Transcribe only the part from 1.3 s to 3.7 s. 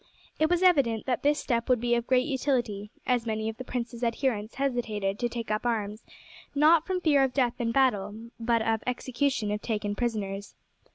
step would be of great utility, as many of the